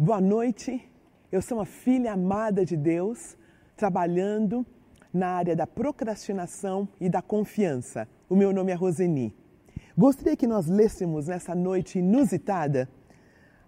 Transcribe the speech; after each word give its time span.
Boa 0.00 0.20
noite. 0.20 0.80
Eu 1.32 1.42
sou 1.42 1.58
uma 1.58 1.66
filha 1.66 2.12
amada 2.12 2.64
de 2.64 2.76
Deus, 2.76 3.36
trabalhando 3.76 4.64
na 5.12 5.30
área 5.30 5.56
da 5.56 5.66
procrastinação 5.66 6.88
e 7.00 7.08
da 7.08 7.20
confiança. 7.20 8.06
O 8.30 8.36
meu 8.36 8.52
nome 8.52 8.70
é 8.70 8.76
Roseni. 8.76 9.34
Gostaria 9.96 10.36
que 10.36 10.46
nós 10.46 10.68
lêssemos 10.68 11.26
nessa 11.26 11.52
noite 11.52 11.98
inusitada 11.98 12.88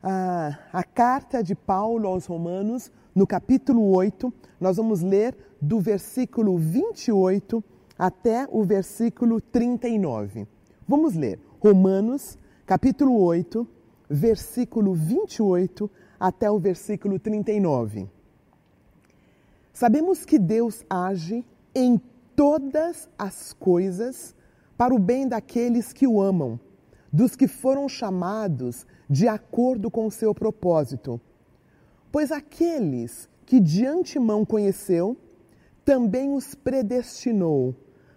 a, 0.01 0.56
a 0.72 0.85
carta 0.85 1.43
de 1.43 1.56
Paulo 1.56 2.06
aos 2.06 2.27
Romanos, 2.27 2.92
no 3.12 3.26
capítulo 3.26 3.90
8. 3.92 4.33
Nós 4.60 4.76
vamos 4.76 5.01
ler 5.01 5.37
do 5.60 5.81
versículo 5.81 6.56
28 6.56 7.65
até 7.99 8.47
o 8.53 8.62
versículo 8.62 9.40
39. 9.40 10.47
Vamos 10.87 11.15
ler 11.15 11.40
Romanos, 11.58 12.38
capítulo 12.65 13.21
8, 13.21 13.67
versículo 14.08 14.94
28 14.94 15.90
até 16.21 16.51
o 16.51 16.59
versículo 16.59 17.19
39. 17.19 18.07
Sabemos 19.73 20.27
que 20.27 20.38
Deus 20.38 20.84
age 20.91 21.42
em 21.74 21.98
todas 22.37 23.09
as 23.19 23.55
coisas 23.55 24.37
para 24.77 24.95
o 24.95 24.98
bem 24.98 25.27
daqueles 25.27 25.95
que 25.95 26.06
o 26.06 26.20
amam, 26.20 26.61
dos 27.11 27.34
que 27.34 27.48
foram 27.48 27.88
chamados 27.88 28.87
de 29.09 29.27
acordo 29.27 29.91
com 29.91 30.06
o 30.06 30.11
seu 30.11 30.34
propósito. 30.34 31.19
Pois 32.12 32.30
aqueles 32.30 33.28
que 33.47 33.59
de 33.59 33.87
antemão 33.87 34.45
conheceu, 34.45 35.16
também 35.84 36.34
os 36.34 36.55
predestinou 36.55 37.75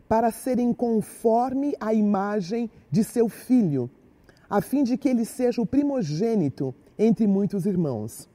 para 0.07 0.29
serem 0.29 0.73
conforme 0.73 1.73
a 1.79 1.93
imagem 1.93 2.69
de 2.91 3.03
seu 3.03 3.29
filho, 3.29 3.89
a 4.49 4.61
fim 4.61 4.83
de 4.83 4.97
que 4.97 5.09
ele 5.09 5.25
seja 5.25 5.61
o 5.61 5.65
primogênito 5.65 6.75
entre 6.97 7.27
muitos 7.27 7.65
irmãos. 7.65 8.29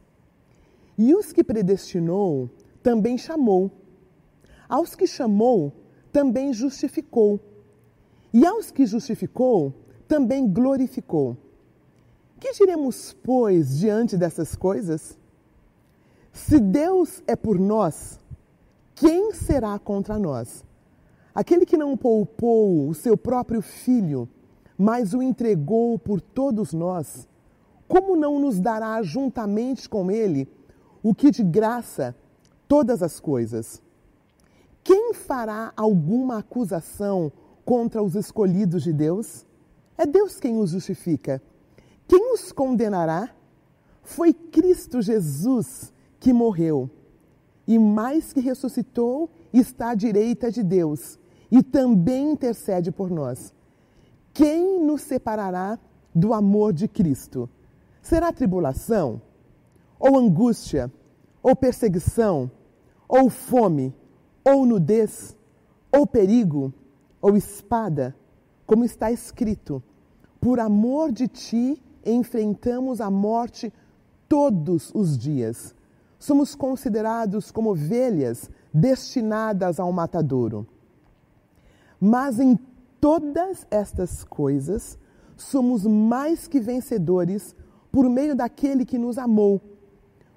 E 0.96 1.14
os 1.14 1.32
que 1.32 1.44
predestinou, 1.44 2.50
também 2.82 3.16
chamou. 3.16 3.70
Aos 4.68 4.94
que 4.94 5.06
chamou, 5.06 5.72
também 6.12 6.52
justificou. 6.52 7.38
E 8.32 8.46
aos 8.46 8.70
que 8.70 8.84
justificou, 8.86 9.72
também 10.06 10.48
glorificou. 10.48 11.36
Que 12.40 12.52
diremos, 12.52 13.16
pois, 13.22 13.78
diante 13.78 14.16
dessas 14.16 14.56
coisas? 14.56 15.18
Se 16.32 16.58
Deus 16.58 17.22
é 17.26 17.36
por 17.36 17.58
nós, 17.58 18.18
quem 18.94 19.32
será 19.32 19.78
contra 19.78 20.18
nós? 20.18 20.64
Aquele 21.34 21.64
que 21.64 21.76
não 21.76 21.96
poupou 21.96 22.88
o 22.88 22.94
seu 22.94 23.16
próprio 23.16 23.62
filho, 23.62 24.28
mas 24.76 25.14
o 25.14 25.22
entregou 25.22 25.98
por 25.98 26.20
todos 26.20 26.72
nós, 26.72 27.27
como 27.88 28.14
não 28.14 28.38
nos 28.38 28.60
dará 28.60 29.02
juntamente 29.02 29.88
com 29.88 30.10
ele 30.10 30.46
o 31.02 31.14
que 31.14 31.30
de 31.30 31.42
graça 31.42 32.14
todas 32.68 33.02
as 33.02 33.18
coisas? 33.18 33.82
Quem 34.84 35.14
fará 35.14 35.72
alguma 35.74 36.38
acusação 36.38 37.32
contra 37.64 38.02
os 38.02 38.14
escolhidos 38.14 38.82
de 38.82 38.92
Deus? 38.92 39.46
É 39.96 40.06
Deus 40.06 40.38
quem 40.38 40.58
os 40.58 40.70
justifica. 40.70 41.42
Quem 42.06 42.32
os 42.34 42.52
condenará? 42.52 43.34
Foi 44.02 44.32
Cristo 44.32 45.02
Jesus 45.02 45.92
que 46.20 46.32
morreu 46.32 46.90
e 47.66 47.78
mais 47.78 48.32
que 48.32 48.40
ressuscitou, 48.40 49.30
está 49.52 49.90
à 49.90 49.94
direita 49.94 50.50
de 50.50 50.62
Deus 50.62 51.18
e 51.50 51.62
também 51.62 52.32
intercede 52.32 52.90
por 52.90 53.10
nós. 53.10 53.52
Quem 54.32 54.82
nos 54.84 55.02
separará 55.02 55.78
do 56.14 56.32
amor 56.32 56.72
de 56.72 56.88
Cristo? 56.88 57.48
Será 58.08 58.32
tribulação? 58.32 59.20
Ou 60.00 60.16
angústia? 60.16 60.90
Ou 61.42 61.54
perseguição? 61.54 62.50
Ou 63.06 63.28
fome? 63.28 63.94
Ou 64.42 64.64
nudez? 64.64 65.36
Ou 65.92 66.06
perigo? 66.06 66.72
Ou 67.20 67.36
espada? 67.36 68.16
Como 68.66 68.82
está 68.82 69.12
escrito: 69.12 69.82
Por 70.40 70.58
amor 70.58 71.12
de 71.12 71.28
ti 71.28 71.82
enfrentamos 72.02 73.02
a 73.02 73.10
morte 73.10 73.70
todos 74.26 74.90
os 74.94 75.18
dias. 75.18 75.74
Somos 76.18 76.54
considerados 76.54 77.50
como 77.50 77.72
ovelhas 77.72 78.50
destinadas 78.72 79.78
ao 79.78 79.92
matadouro. 79.92 80.66
Mas 82.00 82.40
em 82.40 82.58
todas 82.98 83.66
estas 83.70 84.24
coisas, 84.24 84.98
somos 85.36 85.84
mais 85.84 86.48
que 86.48 86.58
vencedores 86.58 87.54
por 87.98 88.08
meio 88.08 88.36
daquele 88.36 88.84
que 88.84 88.96
nos 88.96 89.18
amou, 89.18 89.60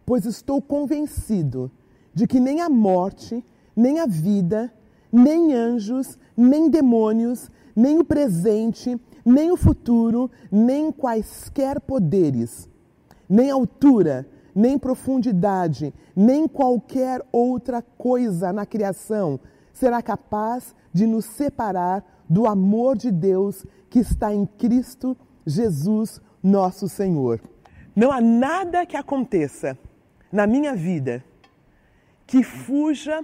pois 0.04 0.26
estou 0.26 0.60
convencido 0.60 1.70
de 2.12 2.26
que 2.26 2.40
nem 2.40 2.60
a 2.60 2.68
morte, 2.68 3.46
nem 3.76 4.00
a 4.00 4.08
vida, 4.08 4.74
nem 5.12 5.54
anjos, 5.54 6.18
nem 6.36 6.72
demônios, 6.72 7.52
nem 7.76 8.00
o 8.00 8.04
presente, 8.04 9.00
nem 9.24 9.52
o 9.52 9.56
futuro, 9.56 10.32
nem 10.52 10.92
quaisquer 10.92 11.80
poderes, 11.80 12.68
nem 13.30 13.52
altura, 13.52 14.28
nem 14.56 14.80
profundidade, 14.80 15.94
nem 16.16 16.48
qualquer 16.48 17.24
outra 17.32 17.84
coisa 17.84 18.52
na 18.52 18.66
criação 18.66 19.40
será 19.72 20.02
capaz 20.02 20.74
de 20.92 21.06
nos 21.06 21.26
separar 21.26 22.24
do 22.28 22.48
amor 22.48 22.98
de 22.98 23.12
Deus 23.12 23.64
que 23.88 24.00
está 24.00 24.34
em 24.34 24.48
Cristo 24.48 25.16
Jesus, 25.46 26.20
nosso 26.44 26.88
Senhor. 26.88 27.42
Não 27.96 28.12
há 28.12 28.22
nada 28.22 28.86
que 28.86 28.96
aconteça 28.96 29.78
na 30.32 30.48
minha 30.48 30.76
vida 30.76 31.24
que 32.26 32.44
fuja 32.44 33.24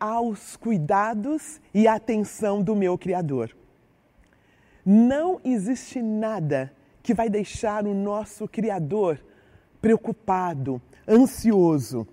aos 0.00 0.56
cuidados 0.56 1.60
e 1.72 1.86
atenção 1.86 2.62
do 2.62 2.74
meu 2.74 2.96
Criador. 2.96 3.54
Não 4.84 5.40
existe 5.44 6.02
nada 6.02 6.72
que 7.02 7.14
vai 7.14 7.28
deixar 7.28 7.86
o 7.86 7.94
nosso 7.94 8.48
Criador 8.48 9.20
preocupado, 9.80 10.80
ansioso. 11.06 12.06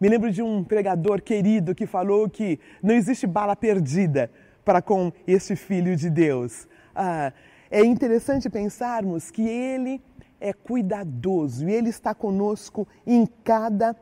Me 0.00 0.08
lembro 0.08 0.30
de 0.32 0.42
um 0.42 0.64
pregador 0.64 1.22
querido 1.22 1.74
que 1.74 1.86
falou 1.86 2.28
que 2.28 2.58
não 2.82 2.94
existe 2.94 3.26
bala 3.26 3.54
perdida 3.54 4.30
para 4.64 4.82
com 4.82 5.12
este 5.26 5.54
Filho 5.54 5.96
de 5.96 6.10
Deus. 6.10 6.66
Ah, 6.94 7.32
é 7.70 7.84
interessante 7.84 8.48
pensarmos 8.48 9.30
que 9.30 9.46
Ele 9.46 10.02
é 10.40 10.52
cuidadoso 10.52 11.68
e 11.68 11.72
Ele 11.72 11.88
está 11.88 12.14
conosco 12.14 12.86
em 13.06 13.26
cada 13.26 13.96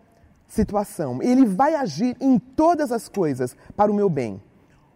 situação. 0.47 1.23
Ele 1.23 1.45
vai 1.45 1.75
agir 1.75 2.17
em 2.21 2.39
todas 2.39 2.93
as 2.93 3.09
coisas 3.09 3.57
para 3.77 3.91
o 3.91 3.95
meu 3.95 4.09
bem. 4.09 4.43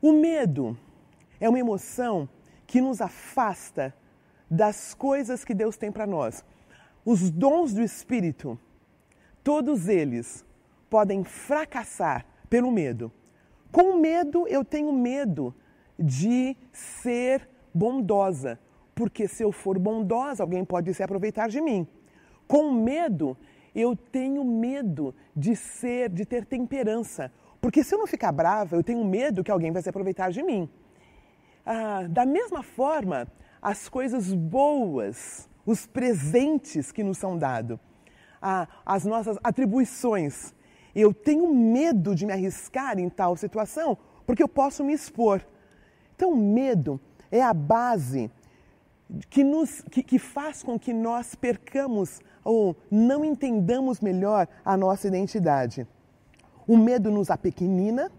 O 0.00 0.12
medo 0.12 0.76
é 1.40 1.48
uma 1.48 1.58
emoção 1.58 2.28
que 2.66 2.80
nos 2.80 3.00
afasta 3.00 3.94
das 4.50 4.94
coisas 4.94 5.44
que 5.44 5.54
Deus 5.54 5.76
tem 5.76 5.90
para 5.90 6.06
nós. 6.06 6.44
Os 7.04 7.30
dons 7.30 7.72
do 7.72 7.82
Espírito, 7.82 8.58
todos 9.42 9.88
eles 9.88 10.44
podem 10.90 11.24
fracassar 11.24 12.26
pelo 12.48 12.70
medo. 12.70 13.12
Com 13.70 13.98
medo, 13.98 14.46
eu 14.48 14.64
tenho 14.64 14.92
medo 14.92 15.54
de 15.98 16.56
ser 16.72 17.48
bondosa, 17.78 18.58
porque 18.94 19.28
se 19.28 19.42
eu 19.42 19.52
for 19.52 19.78
bondosa, 19.78 20.42
alguém 20.42 20.64
pode 20.64 20.92
se 20.92 21.02
aproveitar 21.02 21.48
de 21.48 21.60
mim. 21.60 21.86
Com 22.46 22.72
medo, 22.72 23.36
eu 23.74 23.94
tenho 23.94 24.42
medo 24.44 25.14
de 25.36 25.54
ser, 25.54 26.10
de 26.10 26.24
ter 26.24 26.44
temperança, 26.44 27.30
porque 27.60 27.84
se 27.84 27.94
eu 27.94 27.98
não 27.98 28.06
ficar 28.06 28.32
brava, 28.32 28.76
eu 28.76 28.82
tenho 28.82 29.04
medo 29.04 29.44
que 29.44 29.50
alguém 29.50 29.70
vai 29.70 29.82
se 29.82 29.88
aproveitar 29.88 30.30
de 30.30 30.42
mim. 30.42 30.68
Ah, 31.64 32.06
da 32.08 32.24
mesma 32.26 32.62
forma, 32.62 33.28
as 33.60 33.88
coisas 33.88 34.32
boas 34.32 35.48
os 35.68 35.86
presentes 35.86 36.90
que 36.90 37.04
nos 37.04 37.18
são 37.18 37.36
dados, 37.36 37.78
as 38.86 39.04
nossas 39.04 39.36
atribuições. 39.44 40.54
Eu 40.94 41.12
tenho 41.12 41.52
medo 41.54 42.14
de 42.14 42.24
me 42.24 42.32
arriscar 42.32 42.98
em 42.98 43.10
tal 43.10 43.36
situação 43.36 43.98
porque 44.24 44.42
eu 44.42 44.48
posso 44.48 44.82
me 44.82 44.94
expor. 44.94 45.42
Então, 46.16 46.34
medo 46.34 46.98
é 47.30 47.42
a 47.42 47.52
base 47.52 48.30
que, 49.30 49.42
nos, 49.42 49.82
que, 49.90 50.02
que 50.02 50.18
faz 50.18 50.62
com 50.62 50.78
que 50.78 50.92
nós 50.92 51.34
percamos 51.34 52.20
ou 52.44 52.76
não 52.90 53.24
entendamos 53.24 54.00
melhor 54.00 54.46
a 54.64 54.76
nossa 54.76 55.08
identidade. 55.08 55.86
O 56.66 56.76
medo 56.76 57.10
nos 57.10 57.30
apequenina, 57.30 58.10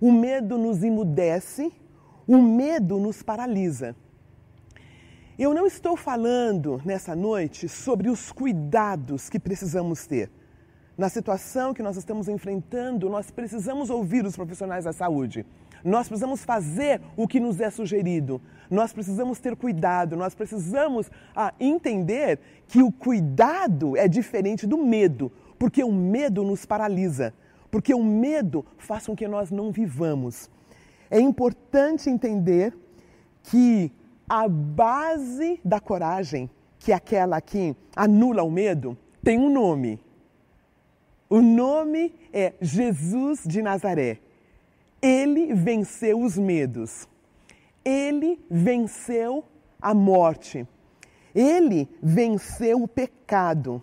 o 0.00 0.12
medo 0.12 0.58
nos 0.58 0.82
imudece, 0.82 1.72
o 2.26 2.36
medo 2.38 2.98
nos 2.98 3.22
paralisa. 3.22 3.94
Eu 5.38 5.52
não 5.52 5.66
estou 5.66 5.96
falando 5.96 6.80
nessa 6.84 7.14
noite 7.14 7.68
sobre 7.68 8.08
os 8.08 8.32
cuidados 8.32 9.28
que 9.28 9.38
precisamos 9.38 10.06
ter. 10.06 10.30
Na 10.96 11.10
situação 11.10 11.74
que 11.74 11.82
nós 11.82 11.98
estamos 11.98 12.26
enfrentando, 12.26 13.10
nós 13.10 13.30
precisamos 13.30 13.90
ouvir 13.90 14.24
os 14.24 14.34
profissionais 14.34 14.84
da 14.84 14.94
saúde. 14.94 15.44
Nós 15.84 16.08
precisamos 16.08 16.42
fazer 16.42 17.02
o 17.14 17.28
que 17.28 17.38
nos 17.38 17.60
é 17.60 17.68
sugerido. 17.68 18.40
Nós 18.70 18.94
precisamos 18.94 19.38
ter 19.38 19.54
cuidado. 19.56 20.16
Nós 20.16 20.34
precisamos 20.34 21.10
ah, 21.34 21.52
entender 21.60 22.40
que 22.66 22.82
o 22.82 22.90
cuidado 22.90 23.94
é 23.94 24.08
diferente 24.08 24.66
do 24.66 24.78
medo, 24.78 25.30
porque 25.58 25.84
o 25.84 25.92
medo 25.92 26.42
nos 26.42 26.64
paralisa, 26.64 27.34
porque 27.70 27.92
o 27.92 28.02
medo 28.02 28.64
faz 28.78 29.06
com 29.06 29.14
que 29.14 29.28
nós 29.28 29.50
não 29.50 29.70
vivamos. 29.70 30.50
É 31.10 31.20
importante 31.20 32.08
entender 32.08 32.74
que 33.42 33.92
a 34.26 34.48
base 34.48 35.60
da 35.62 35.78
coragem, 35.78 36.48
que 36.78 36.90
é 36.90 36.94
aquela 36.94 37.38
que 37.40 37.76
anula 37.94 38.42
o 38.42 38.50
medo, 38.50 38.96
tem 39.22 39.38
um 39.38 39.52
nome. 39.52 40.00
O 41.28 41.40
nome 41.40 42.14
é 42.32 42.54
Jesus 42.60 43.42
de 43.44 43.60
Nazaré. 43.60 44.20
Ele 45.02 45.52
venceu 45.54 46.20
os 46.20 46.38
medos. 46.38 47.08
Ele 47.84 48.38
venceu 48.48 49.44
a 49.80 49.92
morte. 49.92 50.66
Ele 51.34 51.88
venceu 52.00 52.82
o 52.82 52.88
pecado. 52.88 53.82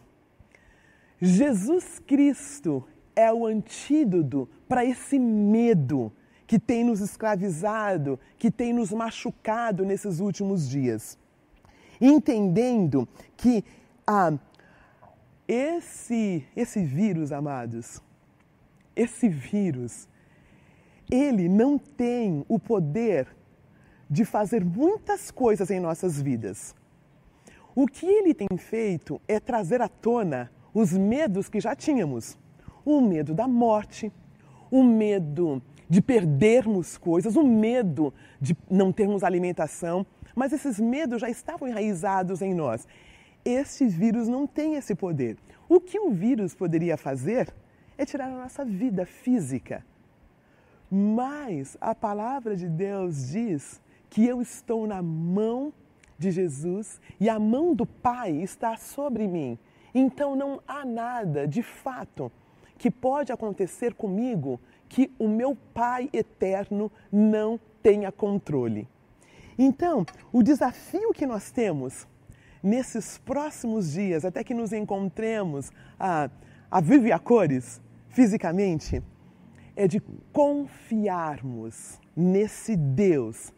Jesus 1.22 2.00
Cristo 2.00 2.86
é 3.16 3.31
o 3.31 3.46
antídoto 3.46 4.50
para 4.68 4.86
esse 4.86 5.19
medo 5.19 6.12
que 6.48 6.57
tem 6.57 6.84
nos 6.84 7.00
escravizado, 7.00 8.19
que 8.38 8.50
tem 8.50 8.74
nos 8.74 8.92
machucado 8.92 9.86
nesses 9.86 10.19
últimos 10.19 10.68
dias. 10.68 11.18
Entendendo 12.00 13.07
que 13.38 13.63
ah, 14.06 14.34
esse, 15.48 16.45
esse 16.56 16.84
vírus, 16.84 17.31
amados, 17.31 18.01
esse 18.95 19.28
vírus, 19.28 20.07
ele 21.12 21.50
não 21.50 21.78
tem 21.78 22.45
o 22.48 22.57
poder 22.57 23.28
de 24.10 24.25
fazer 24.25 24.63
muitas 24.63 25.31
coisas 25.31 25.69
em 25.72 25.80
nossas 25.80 26.22
vidas. 26.22 26.75
O 27.75 27.88
que 27.88 28.06
ele 28.06 28.34
tem 28.34 28.48
feito 28.57 29.19
é 29.28 29.40
trazer 29.40 29.81
à 29.81 29.88
tona 29.88 30.51
os 30.74 30.94
medos 30.94 31.50
que 31.50 31.60
já 31.60 31.75
tínhamos: 31.75 32.38
o 32.86 33.01
medo 33.01 33.34
da 33.34 33.48
morte, 33.48 34.12
o 34.69 34.84
medo 34.84 35.62
de 35.89 36.01
perdermos 36.01 36.98
coisas, 36.98 37.36
o 37.36 37.44
medo 37.44 38.13
de 38.39 38.56
não 38.69 38.92
termos 38.92 39.24
alimentação. 39.24 40.06
Mas 40.36 40.51
esses 40.51 40.80
medos 40.80 41.22
já 41.22 41.30
estavam 41.30 41.68
enraizados 41.68 42.42
em 42.42 42.54
nós. 42.54 42.88
Este 43.45 43.86
vírus 43.88 44.28
não 44.28 44.48
tem 44.48 44.75
esse 44.75 44.95
poder. 44.95 45.38
O 45.68 45.80
que 45.80 46.00
o 46.00 46.12
vírus 46.12 46.56
poderia 46.56 46.98
fazer 46.98 47.54
é 47.98 48.06
tirar 48.06 48.28
a 48.28 48.44
nossa 48.44 48.63
vida 48.63 49.06
física. 49.06 49.86
Mas 50.90 51.78
a 51.81 51.94
palavra 51.95 52.56
de 52.56 52.69
Deus 52.69 53.30
diz 53.30 53.81
que 54.10 54.25
eu 54.25 54.42
estou 54.42 54.86
na 54.86 55.01
mão 55.01 55.74
de 56.18 56.31
Jesus 56.31 57.01
e 57.19 57.28
a 57.30 57.40
mão 57.40 57.74
do 57.74 57.86
Pai 57.86 58.31
está 58.31 58.78
sobre 58.78 59.28
mim. 59.28 59.57
Então 59.94 60.36
não 60.36 60.62
há 60.68 60.86
nada, 60.86 61.48
de 61.48 61.62
fato, 61.62 62.31
que 62.78 62.89
pode 62.89 63.31
acontecer 63.31 63.94
comigo 63.94 64.60
que 64.88 65.12
o 65.18 65.28
meu 65.28 65.56
Pai 65.74 66.10
eterno 66.13 66.92
não 67.12 67.60
tenha 67.81 68.12
controle. 68.12 68.88
Então, 69.57 70.06
o 70.31 70.42
desafio 70.42 71.13
que 71.13 71.25
nós 71.25 71.51
temos 71.51 72.07
nesses 72.63 73.18
próximos 73.18 73.92
dias, 73.92 74.24
até 74.24 74.44
que 74.44 74.54
nos 74.54 74.71
encontremos 74.71 75.69
a, 76.00 76.30
a 76.71 76.80
vive 76.80 77.12
a 77.12 77.19
cores 77.19 77.81
fisicamente, 78.07 79.04
é 79.75 79.88
de 79.88 80.00
confiarmos 80.31 82.00
nesse 82.15 82.75
Deus 82.75 83.54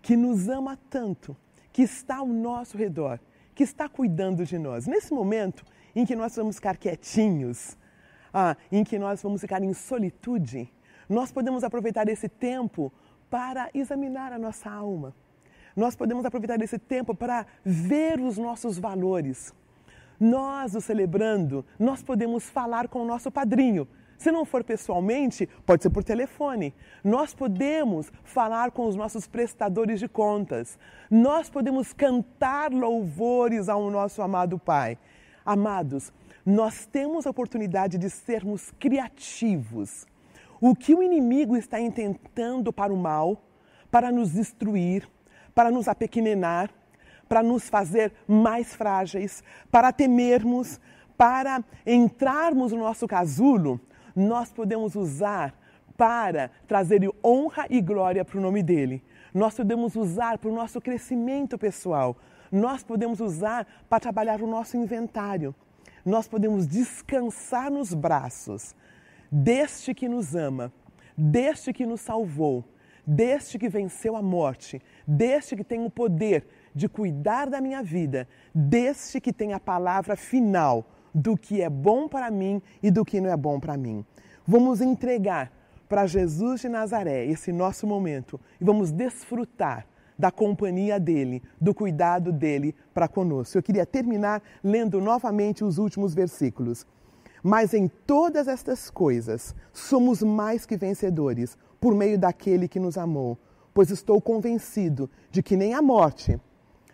que 0.00 0.16
nos 0.16 0.48
ama 0.48 0.78
tanto, 0.88 1.36
que 1.72 1.82
está 1.82 2.18
ao 2.18 2.26
nosso 2.26 2.78
redor, 2.78 3.18
que 3.54 3.64
está 3.64 3.88
cuidando 3.88 4.44
de 4.44 4.58
nós. 4.58 4.86
Nesse 4.86 5.12
momento 5.12 5.64
em 5.94 6.04
que 6.04 6.14
nós 6.14 6.36
vamos 6.36 6.56
ficar 6.56 6.76
quietinhos, 6.76 7.76
ah, 8.32 8.56
em 8.70 8.84
que 8.84 8.98
nós 8.98 9.22
vamos 9.22 9.40
ficar 9.40 9.62
em 9.62 9.72
solitude, 9.72 10.70
nós 11.08 11.32
podemos 11.32 11.64
aproveitar 11.64 12.08
esse 12.08 12.28
tempo 12.28 12.92
para 13.28 13.70
examinar 13.74 14.32
a 14.32 14.38
nossa 14.38 14.70
alma. 14.70 15.14
Nós 15.76 15.94
podemos 15.94 16.24
aproveitar 16.24 16.60
esse 16.62 16.78
tempo 16.78 17.14
para 17.14 17.46
ver 17.62 18.18
os 18.18 18.38
nossos 18.38 18.78
valores. 18.78 19.52
Nós, 20.18 20.74
o 20.74 20.80
celebrando, 20.80 21.64
nós 21.78 22.02
podemos 22.02 22.48
falar 22.48 22.88
com 22.88 23.02
o 23.02 23.04
nosso 23.04 23.30
padrinho, 23.30 23.86
se 24.16 24.32
não 24.32 24.44
for 24.44 24.64
pessoalmente, 24.64 25.46
pode 25.66 25.82
ser 25.82 25.90
por 25.90 26.02
telefone. 26.02 26.74
Nós 27.04 27.34
podemos 27.34 28.10
falar 28.24 28.70
com 28.70 28.86
os 28.86 28.96
nossos 28.96 29.26
prestadores 29.26 30.00
de 30.00 30.08
contas. 30.08 30.78
Nós 31.10 31.50
podemos 31.50 31.92
cantar 31.92 32.72
louvores 32.72 33.68
ao 33.68 33.90
nosso 33.90 34.22
amado 34.22 34.58
Pai. 34.58 34.98
Amados, 35.44 36.12
nós 36.44 36.86
temos 36.86 37.26
a 37.26 37.30
oportunidade 37.30 37.98
de 37.98 38.08
sermos 38.08 38.72
criativos. 38.78 40.06
O 40.60 40.74
que 40.74 40.94
o 40.94 41.02
inimigo 41.02 41.56
está 41.56 41.78
intentando 41.78 42.72
para 42.72 42.92
o 42.92 42.96
mal, 42.96 43.42
para 43.90 44.10
nos 44.10 44.32
destruir, 44.32 45.08
para 45.56 45.70
nos 45.70 45.88
apequenenar, 45.88 46.70
para 47.26 47.42
nos 47.42 47.66
fazer 47.66 48.12
mais 48.28 48.74
frágeis, 48.74 49.42
para 49.70 49.90
temermos, 49.90 50.78
para 51.16 51.64
entrarmos 51.86 52.72
no 52.72 52.78
nosso 52.80 53.08
casulo, 53.08 53.80
nós 54.14 54.52
podemos 54.52 54.94
usar 54.94 55.58
para 55.96 56.50
trazer 56.68 57.00
honra 57.24 57.66
e 57.70 57.80
glória 57.80 58.22
para 58.22 58.36
o 58.36 58.40
nome 58.40 58.62
dele. 58.62 59.02
Nós 59.32 59.54
podemos 59.54 59.96
usar 59.96 60.36
para 60.36 60.50
o 60.50 60.54
nosso 60.54 60.78
crescimento 60.78 61.56
pessoal. 61.56 62.18
Nós 62.52 62.82
podemos 62.82 63.18
usar 63.18 63.66
para 63.88 63.98
trabalhar 63.98 64.42
o 64.42 64.46
nosso 64.46 64.76
inventário. 64.76 65.54
Nós 66.04 66.28
podemos 66.28 66.66
descansar 66.66 67.70
nos 67.70 67.94
braços 67.94 68.76
deste 69.32 69.94
que 69.94 70.06
nos 70.06 70.34
ama, 70.34 70.70
deste 71.16 71.72
que 71.72 71.86
nos 71.86 72.02
salvou, 72.02 72.62
deste 73.06 73.58
que 73.58 73.68
venceu 73.68 74.16
a 74.16 74.22
morte, 74.22 74.80
deste 75.06 75.54
que 75.54 75.62
tem 75.62 75.84
o 75.84 75.90
poder 75.90 76.46
de 76.74 76.88
cuidar 76.88 77.48
da 77.48 77.60
minha 77.60 77.82
vida, 77.82 78.26
deste 78.54 79.20
que 79.20 79.32
tem 79.32 79.52
a 79.52 79.60
palavra 79.60 80.16
final 80.16 80.86
do 81.14 81.36
que 81.36 81.62
é 81.62 81.70
bom 81.70 82.08
para 82.08 82.30
mim 82.30 82.60
e 82.82 82.90
do 82.90 83.04
que 83.04 83.20
não 83.20 83.30
é 83.30 83.36
bom 83.36 83.60
para 83.60 83.76
mim. 83.76 84.04
Vamos 84.46 84.80
entregar 84.80 85.52
para 85.88 86.06
Jesus 86.06 86.60
de 86.60 86.68
Nazaré 86.68 87.24
esse 87.26 87.52
nosso 87.52 87.86
momento 87.86 88.40
e 88.60 88.64
vamos 88.64 88.90
desfrutar 88.90 89.86
da 90.18 90.30
companhia 90.30 90.98
dele, 90.98 91.42
do 91.60 91.74
cuidado 91.74 92.32
dele 92.32 92.74
para 92.92 93.06
conosco. 93.06 93.56
Eu 93.56 93.62
queria 93.62 93.86
terminar 93.86 94.42
lendo 94.62 95.00
novamente 95.00 95.62
os 95.62 95.78
últimos 95.78 96.14
versículos. 96.14 96.86
Mas 97.42 97.74
em 97.74 97.88
todas 97.88 98.48
estas 98.48 98.90
coisas 98.90 99.54
somos 99.72 100.22
mais 100.22 100.66
que 100.66 100.76
vencedores 100.76 101.56
por 101.80 101.94
meio 101.94 102.18
daquele 102.18 102.68
que 102.68 102.80
nos 102.80 102.96
amou, 102.96 103.38
pois 103.72 103.90
estou 103.90 104.20
convencido 104.20 105.08
de 105.30 105.42
que 105.42 105.56
nem 105.56 105.74
a 105.74 105.82
morte, 105.82 106.40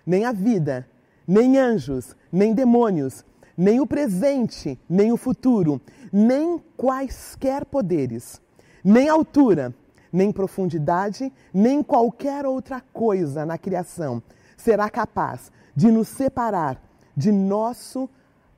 nem 0.05 0.25
a 0.25 0.33
vida, 0.33 0.89
nem 1.27 1.59
anjos, 1.59 2.17
nem 2.31 2.53
demônios, 2.53 3.25
nem 3.57 3.81
o 3.81 3.87
presente, 3.87 4.79
nem 4.89 5.13
o 5.13 5.17
futuro, 5.17 5.81
nem 6.13 6.59
quaisquer 6.77 7.65
poderes, 7.65 8.41
nem 8.85 9.09
altura, 9.09 9.75
nem 10.13 10.31
profundidade, 10.31 11.33
nem 11.55 11.83
qualquer 11.83 12.45
outra 12.45 12.81
coisa 12.81 13.47
na 13.47 13.57
criação 13.57 14.23
será 14.57 14.89
capaz 14.91 15.51
de 15.75 15.91
nos 15.91 16.09
separar 16.09 16.81
de 17.17 17.33
nosso 17.33 18.09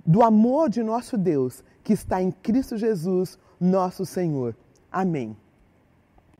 do 0.04 0.22
amor 0.22 0.68
de 0.68 0.82
nosso 0.82 1.16
Deus 1.16 1.64
que 1.84 1.92
está 1.92 2.20
em 2.20 2.32
Cristo 2.32 2.76
Jesus, 2.76 3.38
nosso 3.60 4.04
Senhor. 4.04 4.56
Amém. 4.90 5.36